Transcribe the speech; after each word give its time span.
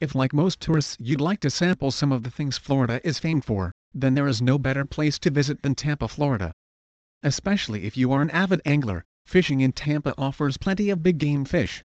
If 0.00 0.14
like 0.14 0.32
most 0.32 0.58
tourists 0.58 0.96
you'd 0.98 1.20
like 1.20 1.40
to 1.40 1.50
sample 1.50 1.90
some 1.90 2.12
of 2.12 2.22
the 2.22 2.30
things 2.30 2.56
Florida 2.56 2.98
is 3.06 3.18
famed 3.18 3.44
for, 3.44 3.72
then 3.92 4.14
there 4.14 4.26
is 4.26 4.40
no 4.40 4.58
better 4.58 4.86
place 4.86 5.18
to 5.18 5.30
visit 5.30 5.60
than 5.60 5.74
Tampa, 5.74 6.08
Florida. 6.08 6.50
Especially 7.22 7.84
if 7.84 7.94
you 7.94 8.10
are 8.10 8.22
an 8.22 8.30
avid 8.30 8.62
angler, 8.64 9.04
fishing 9.26 9.60
in 9.60 9.72
Tampa 9.72 10.14
offers 10.16 10.56
plenty 10.56 10.88
of 10.88 11.02
big 11.02 11.18
game 11.18 11.44
fish. 11.44 11.82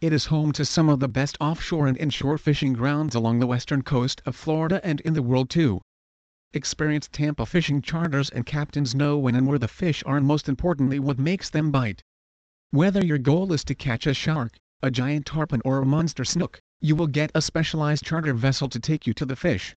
It 0.00 0.12
is 0.12 0.26
home 0.26 0.50
to 0.54 0.64
some 0.64 0.88
of 0.88 0.98
the 0.98 1.06
best 1.06 1.38
offshore 1.40 1.86
and 1.86 1.96
inshore 1.96 2.38
fishing 2.38 2.72
grounds 2.72 3.14
along 3.14 3.38
the 3.38 3.46
western 3.46 3.82
coast 3.82 4.20
of 4.26 4.34
Florida 4.34 4.84
and 4.84 5.00
in 5.02 5.14
the 5.14 5.22
world 5.22 5.48
too. 5.48 5.80
Experienced 6.52 7.12
Tampa 7.12 7.46
fishing 7.46 7.82
charters 7.82 8.30
and 8.30 8.44
captains 8.44 8.96
know 8.96 9.16
when 9.16 9.36
and 9.36 9.46
where 9.46 9.60
the 9.60 9.68
fish 9.68 10.02
are 10.06 10.16
and 10.16 10.26
most 10.26 10.48
importantly 10.48 10.98
what 10.98 11.20
makes 11.20 11.48
them 11.48 11.70
bite. 11.70 12.02
Whether 12.74 13.04
your 13.04 13.18
goal 13.18 13.52
is 13.52 13.64
to 13.64 13.74
catch 13.74 14.06
a 14.06 14.14
shark, 14.14 14.56
a 14.82 14.90
giant 14.90 15.26
tarpon 15.26 15.60
or 15.62 15.82
a 15.82 15.84
monster 15.84 16.24
snook, 16.24 16.58
you 16.80 16.96
will 16.96 17.06
get 17.06 17.30
a 17.34 17.42
specialized 17.42 18.02
charter 18.02 18.32
vessel 18.32 18.66
to 18.70 18.80
take 18.80 19.06
you 19.06 19.12
to 19.12 19.26
the 19.26 19.36
fish. 19.36 19.76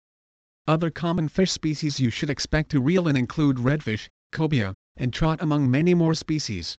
Other 0.68 0.92
common 0.92 1.28
fish 1.28 1.50
species 1.50 1.98
you 1.98 2.10
should 2.10 2.30
expect 2.30 2.70
to 2.70 2.80
reel 2.80 3.08
in 3.08 3.16
include 3.16 3.56
redfish, 3.56 4.08
cobia, 4.30 4.74
and 4.96 5.12
trout 5.12 5.42
among 5.42 5.68
many 5.68 5.92
more 5.92 6.14
species. 6.14 6.76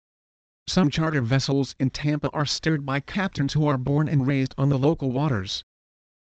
Some 0.69 0.89
charter 0.89 1.21
vessels 1.21 1.75
in 1.81 1.91
Tampa 1.91 2.31
are 2.31 2.47
steered 2.47 2.87
by 2.87 3.01
captains 3.01 3.55
who 3.55 3.67
are 3.67 3.77
born 3.77 4.09
and 4.09 4.25
raised 4.25 4.55
on 4.57 4.69
the 4.69 4.79
local 4.79 5.11
waters. 5.11 5.65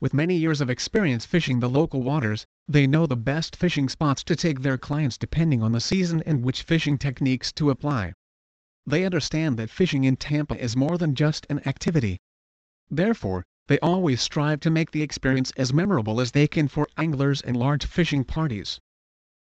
With 0.01 0.15
many 0.15 0.37
years 0.37 0.61
of 0.61 0.71
experience 0.71 1.27
fishing 1.27 1.59
the 1.59 1.69
local 1.69 2.05
waters, 2.05 2.47
they 2.69 2.87
know 2.87 3.09
the 3.09 3.17
best 3.17 3.57
fishing 3.57 3.89
spots 3.89 4.23
to 4.23 4.37
take 4.37 4.61
their 4.61 4.79
clients 4.79 5.19
depending 5.19 5.61
on 5.61 5.73
the 5.73 5.81
season 5.81 6.23
and 6.25 6.45
which 6.45 6.63
fishing 6.63 6.99
techniques 6.99 7.51
to 7.55 7.71
apply. 7.71 8.13
They 8.85 9.05
understand 9.05 9.57
that 9.59 9.71
fishing 9.71 10.05
in 10.05 10.17
Tampa 10.17 10.61
is 10.61 10.77
more 10.77 10.99
than 10.99 11.15
just 11.15 11.47
an 11.49 11.67
activity. 11.69 12.19
Therefore, 12.91 13.45
they 13.69 13.79
always 13.79 14.21
strive 14.21 14.61
to 14.61 14.71
make 14.71 14.91
the 14.91 15.03
experience 15.03 15.53
as 15.57 15.73
memorable 15.73 16.21
as 16.21 16.33
they 16.33 16.49
can 16.49 16.67
for 16.67 16.89
anglers 16.97 17.41
and 17.41 17.57
large 17.57 17.87
fishing 17.87 18.25
parties. 18.25 18.81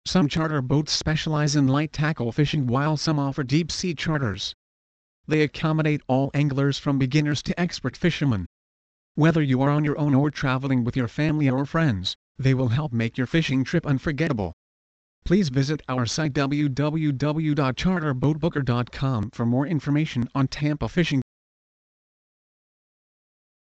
Some 0.06 0.28
charter 0.28 0.62
boats 0.62 0.92
specialize 0.92 1.56
in 1.56 1.68
light 1.68 1.94
tackle 1.94 2.32
fishing 2.32 2.66
while 2.66 2.98
some 2.98 3.20
offer 3.20 3.44
deep 3.44 3.72
sea 3.72 3.94
charters. 3.94 4.56
They 5.28 5.44
accommodate 5.44 6.02
all 6.08 6.32
anglers 6.34 6.80
from 6.80 6.98
beginners 6.98 7.44
to 7.44 7.60
expert 7.60 7.96
fishermen. 7.96 8.48
Whether 9.16 9.42
you 9.42 9.62
are 9.62 9.70
on 9.70 9.84
your 9.84 9.98
own 10.00 10.16
or 10.16 10.32
traveling 10.32 10.84
with 10.84 10.96
your 10.96 11.08
family 11.08 11.50
or 11.50 11.66
friends, 11.66 12.16
they 12.40 12.54
will 12.54 12.70
help 12.70 12.92
make 12.92 13.18
your 13.18 13.28
fishing 13.28 13.64
trip 13.64 13.86
unforgettable. 13.86 14.54
Please 15.28 15.50
visit 15.50 15.82
our 15.90 16.06
site 16.06 16.32
www.charterboatbooker.com 16.32 19.30
for 19.32 19.46
more 19.46 19.68
information 19.68 20.30
on 20.34 20.48
Tampa 20.48 20.88
fishing 20.88 21.22